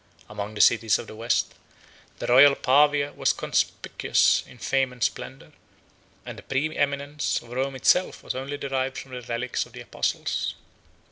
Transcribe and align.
Among 0.27 0.55
the 0.55 0.61
cities 0.61 0.97
of 0.97 1.05
the 1.05 1.15
West, 1.15 1.53
the 2.17 2.25
royal 2.25 2.55
Pavia 2.55 3.13
was 3.13 3.33
conspicuous 3.33 4.41
in 4.47 4.57
fame 4.57 4.91
and 4.91 5.03
splendor; 5.03 5.51
and 6.25 6.39
the 6.39 6.41
preeminence 6.41 7.39
of 7.39 7.49
Rome 7.51 7.75
itself 7.75 8.23
was 8.23 8.33
only 8.33 8.57
derived 8.57 8.97
from 8.97 9.11
the 9.11 9.21
relics 9.21 9.67
of 9.67 9.73
the 9.73 9.81
apostles. 9.81 10.55